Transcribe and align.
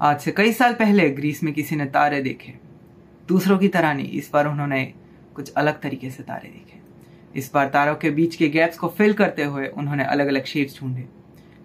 आज 0.00 0.20
से 0.20 0.32
कई 0.32 0.52
साल 0.52 0.74
पहले 0.74 1.10
ग्रीस 1.10 1.42
में 1.42 1.54
किसी 1.54 1.76
ने 1.76 1.84
तारे 1.84 2.22
देखे। 2.22 2.52
दूसरों 3.28 3.58
की 3.58 3.68
तरह 3.68 3.92
नहीं, 3.94 4.10
इस 4.10 4.30
बार 4.32 4.46
उन्होंने 4.46 4.94
कुछ 5.34 5.52
अलग 5.52 5.80
तरीके 5.80 6.10
से 6.10 6.22
तारे 6.22 6.48
देखे। 6.48 6.80
इस 7.38 7.50
बार 7.54 7.68
तारों 7.68 7.94
के 7.94 8.10
बीच 8.10 8.36
के 8.36 8.48
गैप्स 8.48 8.78
को 8.78 8.88
फिल 8.88 9.12
करते 9.12 9.44
हुए 9.44 9.66
उन्होंने 9.66 10.04
अलग 10.04 10.26
अलग 10.26 10.44
शेप्स 10.44 10.80
ढूंढे। 10.80 11.08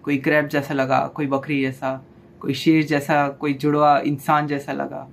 कोई 0.02 0.16
क्रैब 0.18 0.48
जैसा 0.48 0.74
लगा, 0.74 1.06
कोई 1.06 1.26
बकरी 1.26 1.60
जैसा, 1.60 2.04
कोई 2.40 2.54
शेर 2.54 2.84
जैसा, 2.84 3.28
कोई 3.28 3.54
जुड़वा, 3.54 3.98
इंसान 3.98 4.46
जैसा 4.46 4.72
लगा। 4.72 5.08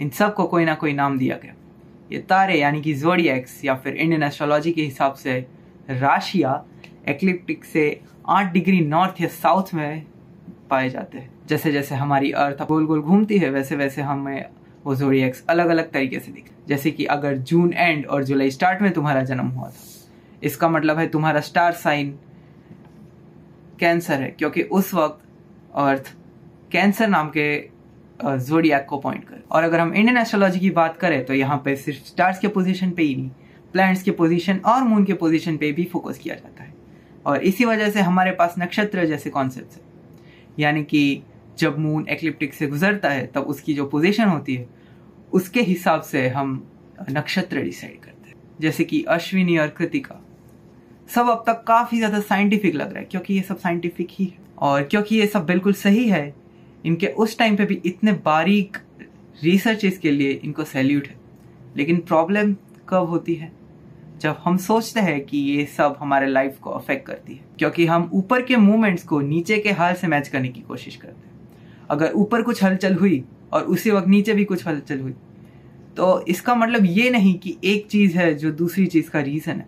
इन 0.00 0.10
सबको 0.10 0.44
कोई 0.44 0.64
ना 0.64 0.74
कोई 0.74 0.92
नाम 0.92 1.18
दिया 1.18 1.36
गया। 1.36 1.54
ये 2.12 2.18
तारे 2.18 2.60
यानी 2.60 2.82
कि 2.82 2.94
जोडियक्स 2.94 3.64
या 3.64 3.74
फिर 3.74 3.94
इंडियन 3.94 4.22
एस्ट्रोलॉजी 4.22 4.72
के 4.72 4.82
हिसाब 4.82 5.14
से 5.14 5.46
राशिया 5.90 6.64
एक्लिप्टिक 7.08 7.64
से 7.64 8.00
आठ 8.28 8.52
डिग्री 8.52 8.80
नॉर्थ 8.80 9.20
या 9.20 9.28
साउथ 9.28 9.74
में 9.74 10.06
पाए 10.70 10.88
जाते 10.90 11.18
हैं। 11.18 11.30
जैसे 11.48 11.72
जैसे 11.72 11.94
हमारी 11.94 12.30
अर्थ 12.38 12.62
गोल 12.64 12.86
गोल 12.86 13.00
घूमती 13.02 13.38
है 13.38 13.50
वैसे 13.50 13.76
वैसे 13.76 14.02
हमें 14.02 14.44
वो 14.84 14.94
जोडियक्स 14.96 15.44
अलग 15.50 15.68
अलग 15.68 15.90
तरीके 15.92 16.18
से 16.18 16.32
दिखते 16.32 16.68
जैसे 16.68 16.90
कि 16.90 17.04
अगर 17.06 17.36
जून 17.38 17.72
एंड 17.72 18.06
और 18.06 18.24
जुलाई 18.24 18.50
स्टार्ट 18.50 18.82
में 18.82 18.92
तुम्हारा 18.92 19.22
जन्म 19.24 19.46
हुआ 19.48 19.68
था, 19.68 19.80
इसका 20.42 20.68
मतलब 20.68 20.98
है 20.98 21.06
तुम्हारा 21.08 21.40
स्टार 21.42 21.72
साइन 21.74 22.14
कैंसर 23.80 24.20
है, 24.20 24.28
क्योंकि 24.30 24.62
उस 24.62 24.92
वक्त 24.94 25.20
अर्थ 25.78 26.14
कैंसर 26.72 27.08
नाम 27.08 27.28
के 27.36 27.48
जोडियक 28.20 28.86
को 28.86 28.98
पॉइंट 28.98 29.24
कर। 29.24 29.42
और 29.50 29.62
अगर 29.64 29.80
हम 29.80 29.94
इंडियन 29.94 30.16
एस्ट्रोलॉजी 30.18 30.60
की 30.60 30.70
बात 30.72 30.96
करें 30.96 31.24
तो 31.26 31.34
यहाँ 31.34 31.60
पे 31.64 31.76
सिर्फ़ 31.76 32.06
स्टार्स 32.06 32.38
के 32.38 32.48
पोजीशन 32.50 32.90
पे 32.90 33.02
ही 33.02 33.14
नहीं 33.16 33.30
प्लैनेट्स 33.72 34.02
के 34.02 34.10
पोजीशन 34.12 34.60
और 34.66 34.82
मून 34.84 35.04
के 35.04 35.14
पोजीशन 35.16 35.56
पे 35.56 35.70
भी 35.72 35.84
फोकस 35.92 36.18
किया 36.18 36.34
जाता 36.34 36.62
है। 36.62 36.74
और 37.26 37.42
इसी 37.42 37.64
वजह 37.64 37.90
से 37.90 38.00
हमारे 38.02 38.30
पास 38.32 38.54
नक्षत्र 38.58 39.04
जैसे 39.06 39.30
कॉन्सेप्ट 39.30 39.74
है। 39.74 39.88
यानी 40.58 40.82
कि 40.84 41.22
जब 41.58 41.78
मून 41.78 42.06
एक्लिप्टिक 42.08 42.54
से 42.54 42.66
गुजरता 42.66 43.08
है, 43.08 43.26
तब 43.26 43.42
उसकी 43.42 43.74
जो 43.74 43.86
पोजीशन 43.86 44.24
होती 44.24 44.54
है, 44.54 44.68
उसके 45.32 45.62
हिसाब 45.62 46.02
से 46.02 46.28
हम 46.28 46.62
नक्षत्र 47.10 47.62
डिसाइड 47.62 48.00
करते 48.00 48.28
हैं। 48.28 48.36
जैसे 48.60 48.84
कि 48.84 49.02
अश्विनी 49.02 49.58
और 49.58 49.68
कृतिका। 49.68 50.20
सब 51.14 51.28
अब 51.28 51.44
तक 51.46 51.64
काफ़ी 51.68 51.98
ज़्यादा 51.98 52.20
साइंटिफिक 52.20 52.74
लग 52.74 52.90
रहा 52.90 52.98
है, 52.98 53.04
क्योंकि 53.04 53.34
ये 53.34 53.42
सब 53.42 53.58
साइंटिफिक 53.58 54.08
ही 54.10 54.24
है। 54.24 54.38
और 54.58 54.82
क्योंकि 54.82 55.16
ये 55.16 55.26
सब 55.26 55.46
बिल्कुल 55.46 55.72
सही 55.72 56.08
है, 56.08 56.34
इनके 56.86 57.06
उस 57.06 57.38
टाइम 57.38 57.56
पे 57.56 57.64
भी 57.64 57.80
इतने 57.86 58.12
बारीक 58.12 58.76
रिसर्च 59.42 59.84
इसके 59.84 60.10
लिए 60.10 60.32
इनको 60.44 60.64
सैल्यूट 60.64 61.06
है। 61.06 61.16
लेकिन 61.76 62.00
प्रॉब्लम 62.00 62.54
कब 62.88 63.08
होती 63.08 63.34
है? 63.34 63.52
जब 64.20 64.36
हम 64.44 64.56
सोचते 64.58 65.00
हैं 65.00 65.20
कि 65.20 65.38
ये 65.38 65.64
सब 65.68 65.96
हमारे 66.00 66.26
लाइफ 66.26 66.58
को 66.60 66.70
अफेक्ट 66.70 67.06
करती 67.06 67.32
है, 67.32 67.40
क्योंकि 67.58 67.86
हम 67.86 68.08
ऊपर 68.14 68.42
के 68.42 68.56
मूवमेंट्स 68.58 69.02
को 69.04 69.20
नीचे 69.22 69.58
के 69.58 69.70
हाल 69.72 69.94
से 69.94 70.06
मैच 70.06 70.28
करने 70.28 70.48
की 70.48 70.60
कोशिश 70.60 70.96
करते 70.96 71.26
हैं। 71.26 71.86
अगर 71.90 72.12
ऊपर 72.14 72.42
कुछ 72.42 72.62
हलचल 72.64 72.94
हुई 72.94 73.24
और 73.52 73.62
उसी 73.64 73.90
वक्त 73.90 74.08
नीचे 74.08 74.34
भी 74.34 74.44
कुछ 74.44 74.66
हलचल 74.66 75.00
हुई 75.00 75.14
तो 75.96 76.24
इसका 76.28 76.54
मतलब 76.54 76.84
ये 76.86 77.08
नहीं 77.10 77.34
कि 77.38 77.56
एक 77.64 77.86
चीज़ 77.86 78.16
है 78.18 78.32
जो 78.34 78.50
दूसरी 78.52 78.86
चीज़ 78.86 79.10
का 79.10 79.20
रीजन 79.20 79.52
है। 79.52 79.66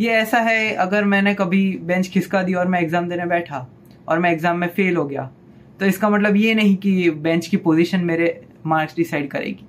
ये 0.00 0.10
ऐसा 0.10 0.38
है, 0.40 0.74
अगर 0.74 1.04
मैंने 1.04 1.34
कभी 1.34 1.70
बेंच 1.82 2.08
खिसका 2.08 2.42
दी 2.42 2.54
और 2.54 2.68
मैं 2.68 2.80
एग्ज़ाम 2.80 3.08
देने 3.08 3.26
बैठा 3.26 3.66
और 4.08 4.18
मैं 4.18 4.32
एग्ज़ाम 4.32 4.58
में 4.58 4.68
फेल 4.68 4.96
हो 4.96 5.04
गया 5.04 5.30
तो 5.80 5.86
इसका 5.86 6.08
मतलब 6.10 6.36
ये 6.36 6.54
नहीं 6.54 6.76
कि 6.76 7.10
बेंच 7.10 7.46
की 7.46 7.56
पोजीशन 7.58 8.04
मेरे 8.04 8.40
मार्क्स 8.66 8.96
डिसाइड 8.96 9.30
करेगी। 9.30 9.66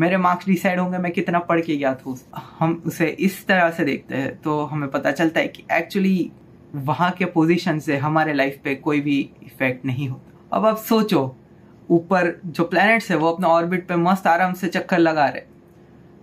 मेरे 0.00 0.16
मार्क्स 0.16 0.46
डिसाइड 0.46 0.78
होंगे, 0.80 0.98
मैं 0.98 1.12
कितना 1.12 1.38
पढ़ 1.40 1.60
के 1.60 1.76
गया 1.76 1.94
था 1.94 2.16
हम 2.58 2.82
उसे 2.86 3.06
इस 3.20 3.46
तरह 3.46 3.70
से 3.70 3.84
देखते 3.84 4.14
हैं 4.14 4.36
तो 4.42 4.60
हमें 4.64 4.88
पता 4.90 5.10
चलता 5.12 5.40
है 5.40 5.48
कि 5.48 5.64
एक्चुअली 5.72 6.30
वहाँ 6.76 7.10
के 7.10 7.24
पोजीशन 7.26 7.78
से 7.78 7.96
हमारे 7.98 8.32
लाइफ 8.34 8.58
पे 8.64 8.74
कोई 8.76 9.00
भी 9.00 9.18
इफ़ेक्ट 9.44 9.84
नहीं 9.86 10.08
होता। 10.08 10.56
अब 10.56 10.66
आप 10.66 10.76
सोचो, 10.78 11.36
ऊपर 11.88 12.40
जो 12.46 12.64
प्लैनेट्स 12.64 13.10
है, 13.10 13.16
वो 13.16 13.30
अपने 13.30 13.46
ऑर्बिट 13.48 13.86
पे 13.88 13.96
मस्त 13.98 14.26
आराम 14.26 14.52
से 14.54 14.68
चक्कर 14.68 14.98
लगा 14.98 15.26
रहे 15.26 15.42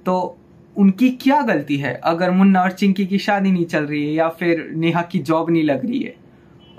तो 0.05 0.37
उनकी 0.75 1.09
क्या 1.21 1.41
गलती 1.43 1.77
है? 1.77 1.93
अगर 1.95 2.31
मुन्ना 2.31 2.61
और 2.61 2.71
चिंकी 2.71 3.05
की 3.05 3.17
शादी 3.19 3.51
नहीं 3.51 3.65
चल 3.65 3.85
रही 3.85 4.05
है 4.05 4.13
या 4.13 4.29
फिर 4.31 4.67
नेहा 4.75 5.01
की 5.03 5.19
जॉब 5.21 5.49
नहीं 5.49 5.63
लग 5.63 5.85
रही 5.85 6.01
है, 6.01 6.15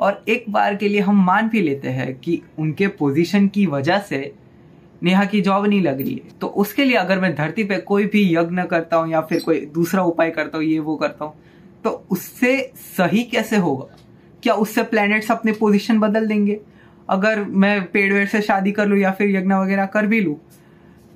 और 0.01 0.25
एक 0.29 0.45
बार 0.51 0.77
के 0.77 0.89
लिए 0.89 1.01
हम 1.01 1.25
मान 1.27 1.49
भी 1.49 1.63
लेते 1.63 1.89
हैं 1.91 2.15
कि 2.17 2.41
उनके 2.59 2.87
पोजीशन 2.99 3.49
की 3.49 3.67
वजह 3.69 3.99
से 4.01 4.21
नेहा 5.03 5.25
की 5.25 5.41
जॉब 5.41 5.67
नहीं 5.67 5.83
लग 5.83 6.01
रही 6.01 6.15
है। 6.15 6.39
तो 6.41 6.47
उसके 6.57 6.85
लिए 6.85 6.97
अगर 6.97 7.21
मैं 7.21 7.35
धरती 7.35 7.65
पे 7.65 7.77
कोई 7.83 8.05
भी 8.07 8.23
यज्ञ 8.35 8.63
करता 8.63 8.97
हूँ 8.97 9.11
या 9.11 9.21
फिर 9.21 9.41
कोई 9.41 9.61
दूसरा 9.75 10.03
उपाय 10.05 10.31
करता 10.31 10.59
हूँ 10.59 10.67
ये 10.67 10.79
वो 10.79 10.97
करता 10.97 11.25
हूँ 11.25 11.35
तो 11.85 11.91
उससे 12.11 12.57
सही 12.97 13.23
कैसे 13.25 13.57
होगा? 13.57 13.97
क्या 14.43 14.55
उससे 14.55 14.83
प्लैनेट्स 14.83 15.31
अपने 15.31 15.53
पोजीशन 15.53 15.99
बदल 16.01 16.27
देंगे? 16.27 16.61
अगर 17.09 17.43
मैं 17.43 17.85
पेड़ 17.91 18.13
वेड़ 18.13 18.27
से 18.29 18.41
शादी 18.43 18.73
कर 18.73 18.87
लू 18.87 18.97
या 18.97 19.11
फिर 19.13 19.37
यज्ञ 19.37 19.55
वगैरह 19.55 19.87
कर 19.87 20.07
भी 20.07 20.21
लू 20.21 20.37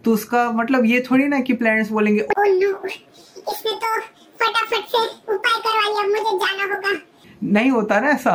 तो 0.04 0.12
उसका 0.12 0.50
मतलब 0.52 0.84
ये 0.84 1.00
थोड़ी 1.10 1.26
ना 1.28 1.40
कि 1.40 1.52
प्लैनेट्स 1.54 1.90
बोलेंगे 1.90 2.22
oh 2.22 2.46
no, 2.52 2.70
इसने 2.86 3.72
तो 3.72 4.00
फटाफट 4.38 4.88
से 4.88 5.02
उपाय 5.34 5.60
करवा 5.60 5.88
लिया 5.88 6.06
मुझे 6.08 6.38
जाना 6.38 6.74
होगा। 6.74 6.98
नहीं 7.42 7.70
होता 7.70 8.00
ना 8.00 8.08
ऐसा। 8.08 8.34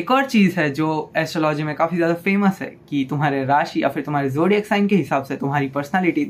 एक 0.00 0.10
और 0.10 0.24
चीज़ 0.26 0.58
है 0.60 0.68
जो 0.72 0.88
एस्ट्रोलॉजी 1.16 1.62
में 1.62 1.74
काफ़ी 1.76 1.96
ज़्यादा 1.96 2.14
फ़ेमस 2.16 2.60
है 2.62 2.66
कि 2.88 3.04
तुम्हारे 3.10 3.44
राशि 3.44 3.82
या 3.82 3.88
फिर 3.88 4.02
तुम्हारे 4.02 4.30
जोडियक 4.30 4.66
साइन 4.66 4.86
के 4.88 4.96
हिसाब 4.96 5.24
से 5.24 5.36
तुम्हारी 5.36 5.68
पर्सनालिटी 5.70 6.24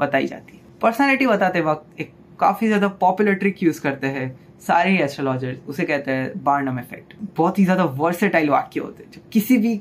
बताई 0.00 0.26
जाती 0.26 0.56
है। 0.56 0.60
पर्सनालिटी 0.82 1.26
बताते 1.26 1.60
वक्त 1.62 2.00
एक 2.00 2.10
काफ़ी 2.40 2.66
ज़्यादा 2.66 2.88
पॉपुलर 3.00 3.34
ट्रिक 3.34 3.62
यूज़ 3.62 3.80
करते 3.82 4.06
हैं 4.08 4.26
सारे 4.60 4.96
एस्ट्रोलॉजर 5.02 5.56
उसे 5.68 5.84
कहते 5.84 6.10
हैं 6.12 6.42
बार्नम 6.44 6.78
इफ़ेक्ट 6.78 7.14
बहुत 7.36 7.58
ही 7.58 7.64
ज़्यादा 7.64 7.84
वर्सेटाइल 7.98 8.50
वाक्य 8.50 8.80
होते 8.80 9.04
हैं 9.04 9.10
जो 9.12 9.20
किसी 9.32 9.58
भी 9.58 9.74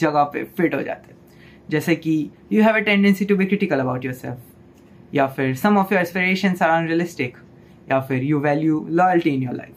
जगह 0.00 0.24
पे 0.34 0.42
फिट 0.56 0.74
हो 0.74 0.82
जाते 0.82 1.12
हैं। 1.12 1.18
जैसे 1.70 1.94
कि 1.96 2.14
you 2.52 2.62
have 2.62 2.76
a 2.76 2.80
tendency 2.82 3.24
to 3.24 3.36
be 3.36 3.46
critical 3.46 3.80
about 3.80 4.04
yourself 4.14 5.14
या 5.14 5.26
फिर 5.28 5.54
some 5.56 5.78
of 5.78 5.94
your 5.94 6.02
aspiration 6.02 6.56
are 6.62 6.70
unrealistic 6.72 7.36
या 7.90 8.00
फिर 8.02 8.22
you 8.24 8.40
value 8.40 8.86
loyalty 8.90 9.30
in 9.30 9.42
your 9.42 9.54
life 9.54 9.74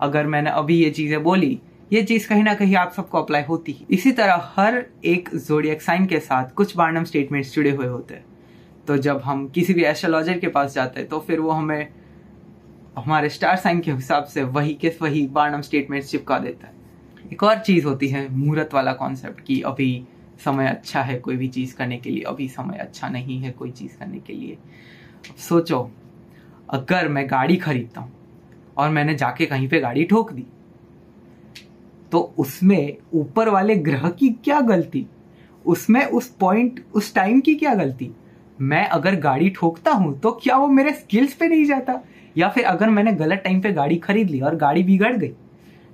अगर 0.00 0.26
मैंने 0.26 0.50
अभी 0.52 0.76
ये 0.76 0.90
चीज़ें 0.90 1.22
बोली 1.22 1.58
ये 1.92 2.02
चीज़ 2.02 2.28
कहीं 2.28 2.42
ना 2.42 2.52
कहीं 2.54 2.74
आप 2.76 2.92
सबको 2.92 3.18
अप्लाई 3.18 3.42
होती 3.42 3.72
है। 3.72 3.86
इसी 3.90 4.10
तरह 4.12 4.50
हर 4.56 4.84
एक 5.04 5.28
जोडियक 5.36 5.82
साइन 5.82 6.06
के 6.06 6.18
साथ 6.20 6.50
कुछ 6.54 6.76
बार्नम 6.76 7.04
स्टेटमेंट्स 7.04 7.54
जुड़े 7.54 7.70
हुए 7.70 7.86
होते 7.86 8.14
हैं। 8.14 8.24
तो 8.88 8.96
जब 8.98 9.20
हम 9.20 9.46
किसी 9.48 9.74
भी 9.74 9.84
एस्ट्रोलॉजर 9.84 10.38
के 10.38 10.48
पास 10.48 10.74
जाते 10.74 11.00
हैं 11.00 11.08
तो 11.08 11.20
फिर 11.20 11.40
वो 11.40 11.50
हमें 11.50 11.88
हमारे 12.96 13.28
स्टार 13.28 13.56
साइन 13.56 13.80
के 13.80 13.92
हिसाब 13.92 14.24
से 14.24 14.42
वही 14.42 14.74
के 14.74 14.92
वही 15.02 15.26
बार्नम 15.32 15.60
स्टेटमेंट 15.60 16.04
चिपका 16.04 16.38
देता 16.38 16.66
है। 16.66 16.74
एक 17.32 17.42
और 17.42 17.58
चीज़ 17.58 17.86
होती 17.86 18.08
है 18.08 18.28
मुहूर्त 18.30 18.74
वाला 18.74 18.92
कॉन्सेप्ट 18.92 19.40
कि 19.40 19.60
अभी 19.62 20.04
समय 20.44 20.68
अच्छा 20.68 21.02
है 21.02 21.18
कोई 21.18 21.36
भी 21.36 21.48
चीज़ 21.48 21.74
करने 21.76 21.96
के 21.96 22.10
लिए, 22.10 22.22
अभी 22.22 22.48
समय 22.48 22.78
अच्छा 22.78 23.08
नहीं 23.08 23.38
है 23.40 23.50
कोई 23.52 23.70
चीज़ 23.70 23.96
करने 23.98 24.18
के 24.18 24.32
लिए। 24.32 24.58
सोचो, 25.38 25.90
अगर 26.70 27.08
मैं 27.08 27.26
गाड़ी 27.30 27.56
खरीदता 27.56 28.00
हूँ 28.00 28.12
और 28.76 28.90
मैंने 28.90 29.14
जाके 29.14 29.46
कहीं 29.46 29.68
पे 29.68 29.80
गाड़ी 29.80 30.04
ठोक 30.04 30.32
दी 30.32 30.46
तो 32.12 32.18
उसमें 32.38 32.96
ऊपर 33.14 33.48
वाले 33.48 33.74
ग्रह 33.76 34.08
की 34.10 34.28
क्या 34.44 34.60
गलती? 34.60 35.06
उसमें 35.66 36.04
उस 36.04 36.28
पॉइंट 36.30 36.84
उस 36.94 37.14
टाइम 37.14 37.40
की 37.40 37.54
क्या 37.54 37.74
गलती? 37.74 38.10
मैं 38.60 38.86
अगर 38.88 39.16
गाड़ी 39.16 39.50
ठोकता 39.50 39.90
हूँ 39.90 40.18
तो 40.20 40.30
क्या 40.32 40.56
वो 40.56 40.66
मेरे 40.66 40.92
स्किल्स 40.92 41.34
पे 41.34 41.48
नहीं 41.48 41.64
जाता? 41.64 42.00
या 42.36 42.48
फिर 42.48 42.64
अगर 42.64 42.90
मैंने 42.90 43.12
गलत 43.12 43.40
टाइम 43.44 43.60
पे 43.60 43.72
गाड़ी 43.72 43.96
खरीद 43.96 44.30
ली 44.30 44.40
और 44.40 44.56
गाड़ी 44.56 44.82
बिगड़ 44.82 45.16
गई? 45.16 45.32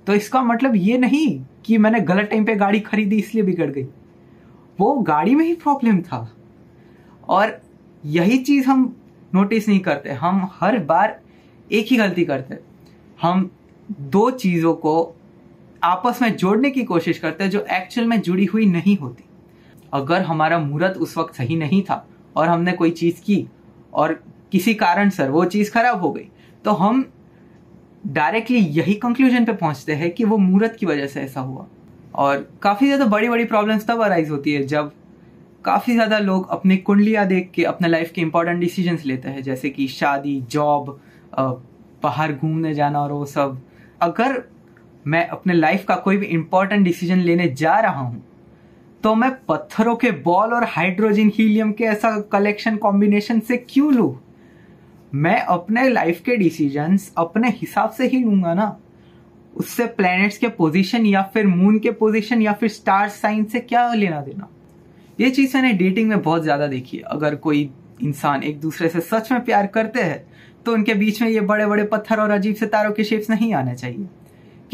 तो 0.07 0.13
इसका 0.13 0.41
मतलब 0.43 0.75
ये 0.75 0.97
नहीं 0.97 1.45
कि 1.65 1.77
मैंने 1.77 1.99
गलत 1.99 2.25
टाइम 2.25 2.45
पे 2.45 2.55
गाड़ी 2.55 2.79
खरीदी, 2.79 3.17
इसलिए 3.17 3.43
बिगड़ 3.43 3.69
गई। 3.71 3.83
वो 4.79 4.93
गाड़ी 4.93 5.35
में 5.35 5.45
ही 5.45 5.53
प्रॉब्लम 5.55 6.01
था। 6.01 6.35
और 7.29 7.61
यही 8.05 8.37
चीज़ 8.37 8.67
हम 8.67 8.95
नोटिस 9.33 9.67
नहीं 9.67 9.79
करते। 9.79 10.09
हम 10.09 10.49
हर 10.53 10.77
बार 10.79 11.19
एक 11.71 11.85
ही 11.87 11.97
गलती 11.97 12.25
करते। 12.25 12.57
हम 13.21 13.49
दो 13.91 14.29
चीज़ों 14.31 14.73
को 14.73 15.15
आपस 15.85 16.21
में 16.21 16.35
जोड़ने 16.37 16.69
की 16.71 16.83
कोशिश 16.85 17.17
करते 17.19 17.43
हैं 17.43 17.51
जो 17.51 17.65
एक्चुअल 17.71 18.07
में 18.07 18.21
जुड़ी 18.21 18.45
हुई 18.45 18.65
नहीं 18.67 18.97
होती। 18.97 19.23
अगर 19.93 20.21
हमारा 20.23 20.59
मुहूर्त 20.59 20.97
उस 20.97 21.17
वक्त 21.17 21.35
सही 21.35 21.55
नहीं 21.55 21.81
था 21.83 22.05
और 22.35 22.47
हमने 22.47 22.71
कोई 22.73 22.91
चीज़ 22.93 23.21
की 23.21 23.45
और 23.93 24.13
किसी 24.51 24.73
कारण 24.75 25.09
सर 25.09 25.29
वो 25.29 25.45
चीज़ 25.47 25.71
खराब 25.71 26.01
हो 26.01 26.11
गई 26.11 26.27
तो 26.65 26.71
हम 26.73 27.05
डायरेक्टली 28.07 28.57
यही 28.57 28.93
कंक्लूजन 28.97 29.45
पे 29.45 29.53
पहुँचते 29.53 29.93
हैं 29.93 30.11
कि 30.11 30.23
वो 30.23 30.37
मुहूर्त 30.37 30.75
की 30.79 30.85
वजह 30.85 31.07
से 31.07 31.21
ऐसा 31.21 31.41
हुआ। 31.41 31.65
और 32.15 32.47
काफ़ी 32.61 32.87
ज़्यादा 32.87 33.05
बड़ी 33.07 33.29
बड़ी 33.29 33.45
प्रॉब्लम्स 33.45 33.87
तब 33.87 34.01
अराइज 34.03 34.29
होती 34.29 34.53
है 34.53 34.63
जब 34.67 34.91
काफ़ी 35.65 35.93
ज़्यादा 35.93 36.17
लोग 36.19 36.49
अपनी 36.49 36.77
कुंडलियाँ 36.79 37.25
देख 37.27 37.49
के 37.55 37.63
अपने 37.65 37.87
लाइफ 37.87 38.11
के 38.11 38.21
इंपॉर्टेंट 38.21 38.59
डिसीज़न 38.59 38.97
लेते 39.05 39.29
हैं, 39.29 39.41
जैसे 39.43 39.69
कि 39.69 39.87
शादी 39.87 40.39
जॉब 40.51 40.99
बाहर 42.03 42.33
घूमने 42.33 42.73
जाना 42.73 43.01
और 43.01 43.11
वो 43.11 43.25
सब। 43.27 43.57
अगर 44.01 44.43
मैं 45.05 45.27
अपने 45.27 45.53
लाइफ 45.53 45.83
का 45.87 45.95
कोई 45.95 46.17
भी 46.17 46.25
इंपॉर्टेंट 46.27 46.83
डिसीज़न 46.85 47.19
लेने 47.19 47.47
जा 47.53 47.79
रहा 47.79 48.01
हूँ 48.01 48.23
तो 49.03 49.13
मैं 49.15 49.31
पत्थरों 49.47 49.95
के 49.95 50.11
बॉल 50.23 50.53
और 50.53 50.63
हाइड्रोजन 50.67 51.31
हीलियम 51.35 51.71
के 51.71 51.83
ऐसा 51.85 52.19
कलेक्शन 52.31 52.77
कॉम्बिनेशन 52.77 53.39
से 53.39 53.57
क्यों 53.59 53.93
लू? 53.93 54.17
मैं 55.13 55.39
अपने 55.41 55.87
लाइफ 55.89 56.21
के 56.25 56.35
डिसीज़न 56.37 56.97
अपने 57.17 57.49
हिसाब 57.51 57.91
से 57.91 58.07
ही 58.07 58.23
लूँगा 58.23 58.53
ना। 58.53 58.77
उससे 59.53 59.85
प्लैनेट्स 59.87 60.37
के 60.37 60.47
पोजीशन 60.49 61.05
या 61.05 61.21
फिर 61.33 61.47
मून 61.47 61.79
के 61.79 61.91
पोजीशन 61.93 62.41
या 62.41 62.53
फिर 62.53 62.69
स्टार 62.69 63.09
साइन 63.11 63.43
से 63.43 63.59
क्या 63.61 63.93
लेना 63.93 64.21
देना? 64.21 64.49
ये 65.19 65.29
चीज़ 65.29 65.55
मैंने 65.57 65.73
डेटिंग 65.73 66.09
में 66.09 66.21
बहुत 66.21 66.43
ज़्यादा 66.43 66.67
देखी 66.67 66.97
है। 66.97 67.03
अगर 67.03 67.35
कोई 67.37 67.69
इंसान 68.03 68.43
एक 68.43 68.59
दूसरे 68.61 68.89
से 68.89 68.99
सच 69.01 69.31
में 69.31 69.43
प्यार 69.45 69.67
करते 69.67 70.01
हैं 70.01 70.25
तो 70.65 70.73
उनके 70.73 70.93
बीच 70.95 71.21
में 71.21 71.29
ये 71.29 71.41
बड़े 71.43 71.65
बड़े 71.65 71.83
पत्थर 71.85 72.19
और 72.19 72.31
अजीब 72.31 72.55
से 72.55 72.65
तारों 72.67 72.91
के 72.91 73.03
शेप्स 73.03 73.29
नहीं 73.29 73.53
आने 73.53 73.75
चाहिए। 73.75 74.07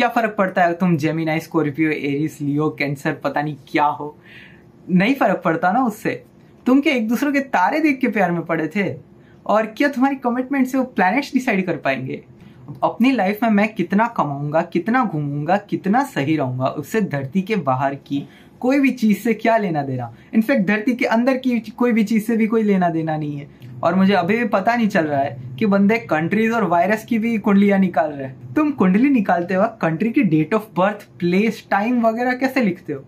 क्या 0.01 0.09
फ़र्क 0.09 0.36
पड़ता 0.38 0.63
है? 0.63 0.74
तुम 0.74 0.98
Gemini 0.98 1.39
Scorpio 1.39 1.89
Aries 1.92 2.42
Leo 2.42 2.69
Cancer 2.69 3.13
पता 3.13 3.42
नहीं 3.42 3.56
क्या 3.68 3.86
हो। 3.86 4.18
नहीं 4.89 5.15
फ़र्क 5.15 5.42
पड़ता 5.45 5.71
ना 5.71 5.83
उससे। 5.86 6.24
तुम 6.65 6.81
क्या 6.81 6.94
एक 6.94 7.07
दूसरे 7.07 7.31
के 7.31 7.39
तारे 7.39 7.80
देख 7.80 8.00
के 8.00 8.07
प्यार 8.07 8.31
में 8.31 8.42
पड़े 8.45 8.68
थे? 8.68 8.95
और 9.45 9.65
क्या 9.65 9.88
तुम्हारी 9.88 10.15
कमिटमेंट 10.15 10.68
से 10.68 10.77
वो 10.77 10.83
प्लैनेट्स 10.83 11.33
डिसाइड 11.33 11.65
कर 11.65 11.77
पाएँगे? 11.77 12.24
अपनी 12.83 13.12
लाइफ 13.12 13.44
में 13.44 13.50
मैं 13.50 13.74
कितना 13.74 14.07
कमाऊँगा, 14.07 14.62
कितना 14.62 15.06
घूमूँगा, 15.06 15.57
कितना 15.57 16.03
सही 16.03 16.38
रहूँगा, 16.38 16.65
उससे 16.65 17.01
धरती 17.01 17.42
के 17.42 17.56
बाहर 17.56 17.95
की 17.95 18.27
कोई 18.59 18.80
भी 18.80 18.92
चीज़ 18.92 19.18
से 19.18 19.33
क्या 19.33 19.57
लेना 19.57 19.83
देना? 19.83 20.13
इनफैक्ट 20.33 20.68
धरती 20.68 20.95
के 20.95 21.06
अंदर 21.06 21.38
की 21.38 21.59
कोई 21.59 21.92
भी 21.92 22.03
चीज़ 22.03 22.24
से 22.24 22.38
भी 22.38 22.48
कोई 22.48 22.63
लेना 22.63 22.89
देना 22.89 23.18
नहीं 23.18 23.38
है। 23.38 23.48
और 23.83 23.95
मुझे 23.95 24.13
अभी 24.13 24.38
भी 24.38 24.48
पता 24.48 24.75
नहीं 24.75 24.88
चल 24.88 25.06
रहा 25.06 25.19
है 25.19 25.56
कि 25.60 25.66
बंदे 25.66 25.98
कंट्रीज़ 26.00 26.54
और 26.54 26.63
वायरस 26.63 27.06
की 27.06 27.19
भी 27.19 27.38
कुंडलियाँ 27.38 27.80
निकाल 27.80 28.12
रहे 28.12 28.28
हैं। 28.28 28.54
तुम 28.54 28.72
कुंडली 28.72 29.10
निकालते 29.10 29.57
वक्त 29.57 29.78
कंट्री 29.81 30.12
की 30.12 30.24
date 30.25 30.54
of 30.54 30.68
birth 30.78 31.07
place 31.19 31.66
time 31.72 32.01
वगैरह 32.01 32.33
कैसे 32.33 32.62
लिखते 32.62 32.94
हो? 32.94 33.04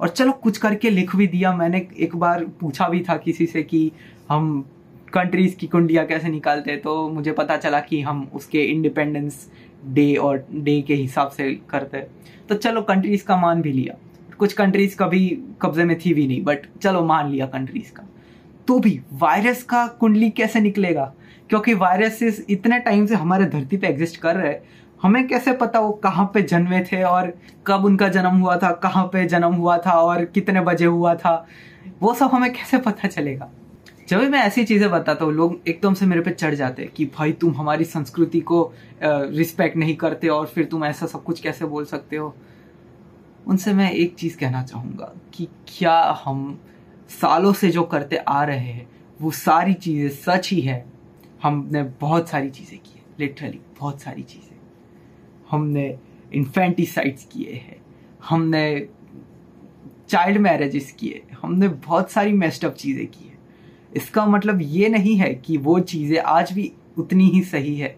और 0.00 0.08
चलो 0.08 0.32
कुछ 0.32 0.58
करके 0.58 0.90
लिख 0.90 1.14
भी 1.16 1.26
दिया, 1.26 1.54
मैंने 1.54 1.86
एक 1.98 2.16
बार 2.16 2.44
पूछा 2.60 2.88
भी 2.88 3.00
था 3.00 3.16
किसी 3.16 3.46
से 3.46 3.62
कि 3.62 3.90
हम 4.28 4.64
कंट्रीज़ 5.12 5.56
की 5.56 5.66
कुंडिया 5.66 6.04
कैसे 6.04 6.28
निकालते 6.28 6.70
हैं 6.70 6.80
तो 6.80 7.08
मुझे 7.08 7.32
पता 7.32 7.56
चला 7.56 7.80
कि 7.80 8.00
हम 8.02 8.28
उसके 8.34 8.62
इंडिपेंडेंस 8.64 9.50
डे 9.86 10.14
और 10.14 10.46
डे 10.52 10.80
के 10.82 10.94
हिसाब 10.94 11.28
से 11.28 11.50
करते 11.70 12.06
तो 12.48 12.54
चलो 12.54 12.82
कंट्रीज़ 12.82 13.24
का 13.24 13.36
मान 13.36 13.62
भी 13.62 13.72
लिया। 13.72 13.94
कुछ 14.38 14.52
कंट्रीज़ 14.52 14.96
कभी 14.96 15.28
कब्जे 15.62 15.84
में 15.84 15.98
थी 15.98 16.14
भी 16.14 16.26
नहीं 16.26 16.42
बट 16.44 16.66
चलो 16.82 17.04
मान 17.04 17.30
लिया 17.30 17.46
कंट्रीज़ 17.46 17.92
का। 17.92 18.06
तो 18.68 18.78
भी 18.78 19.00
वायरस 19.12 19.62
का 19.62 19.86
कुंडली 20.00 20.28
कैसे 20.30 20.60
निकलेगा? 20.60 21.12
क्योंकि 21.50 21.74
वायरसेस 21.74 22.44
इतने 22.50 22.78
टाइम 22.78 23.06
से 23.06 23.14
हमारे 23.14 23.44
धरती 23.46 23.76
पे 23.76 23.86
एग्जिस्ट 23.86 24.16
कर 24.16 24.36
रहे 24.36 24.56
हमें 25.02 25.26
कैसे 25.28 25.52
पता 25.52 25.80
वो 25.80 25.92
कहाँ 26.02 26.24
पे 26.34 26.42
जन्मे 26.42 26.80
थे 26.84 27.02
और 27.02 27.32
कब 27.66 27.84
उनका 27.84 28.08
जन्म 28.08 28.36
हुआ 28.36 28.56
था, 28.56 28.70
कहाँ 28.72 29.04
पे 29.06 29.24
जन्म 29.26 29.54
हुआ 29.54 29.76
था 29.78 29.92
और 29.92 30.24
कितने 30.24 30.60
बजे 30.60 30.84
हुआ 30.84 31.14
था? 31.14 31.46
वो 32.02 32.14
सब 32.14 32.30
हमें 32.32 32.52
कैसे 32.52 32.78
पता 32.78 33.08
चलेगा? 33.08 33.50
जब 34.08 34.20
भी 34.20 34.28
मैं 34.28 34.38
ऐसी 34.38 34.64
चीज़ें 34.64 34.90
बताता 34.90 35.24
हूँ, 35.24 35.32
लोग 35.32 35.60
एकदम 35.68 35.94
से 35.94 36.06
मेरे 36.06 36.22
पे 36.22 36.30
चढ़ 36.30 36.54
जाते 36.54 36.82
हैं 36.82 36.92
कि 36.92 37.04
भाई 37.16 37.32
तुम 37.32 37.54
हमारी 37.54 37.84
संस्कृति 37.84 38.40
को 38.40 38.72
रिस्पेक्ट 39.02 39.76
नहीं 39.76 39.96
करते 39.96 40.28
और 40.28 40.46
फिर 40.46 40.64
तुम 40.64 40.84
ऐसा 40.84 41.06
सब 41.06 41.24
कुछ 41.24 41.40
कैसे 41.40 41.64
बोल 41.66 41.84
सकते 41.84 42.16
हो? 42.16 42.34
उनसे 43.46 43.72
मैं 43.72 43.90
एक 43.90 44.14
चीज़ 44.14 44.38
कहना 44.38 44.62
चाहूँगा 44.62 45.12
कि 45.34 45.48
क्या 45.68 46.00
हम 46.24 46.58
सालों 47.10 47.52
से 47.52 47.70
जो 47.70 47.82
करते 47.84 48.16
आ 48.18 48.42
रहे 48.44 48.58
हैं, 48.58 48.88
वो 49.20 49.30
सारी 49.30 49.74
चीज़ें 49.74 50.08
सच 50.16 50.50
ही 50.52 50.60
है। 50.60 50.84
हमने 51.42 51.82
बहुत 52.00 52.28
सारी 52.28 52.50
चीज़ें 52.50 52.78
की 52.78 52.90
है 52.90 53.04
लिटरली 53.20 53.60
बहुत 53.78 54.00
सारी 54.00 54.22
चीज़ें। 54.22 54.56
हमने 55.50 55.86
इन्फेंटिसाइड्स 56.34 57.24
किए 57.24 57.52
हैं, 57.54 57.80
हमने 58.28 58.88
चाइल्ड 60.08 60.38
मैरिजेस 60.38 60.90
किए 60.92 61.22
हमने 61.42 61.68
बहुत 61.68 62.10
सारी 62.10 62.32
मेस्टअप 62.32 62.74
चीज़ें 62.74 63.06
की 63.06 63.24
है। 63.24 63.36
इसका 63.96 64.24
मतलब 64.26 64.58
ये 64.62 64.88
नहीं 64.88 65.16
है 65.16 65.32
कि 65.36 65.56
वो 65.56 65.78
चीज़ें 65.80 66.18
आज 66.18 66.52
भी 66.52 66.72
उतनी 66.98 67.28
ही 67.30 67.42
सही 67.44 67.76
है, 67.76 67.96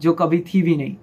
जो 0.00 0.12
कभी 0.12 0.38
थी 0.44 0.62
भी 0.62 0.76
नहीं। 0.76 0.96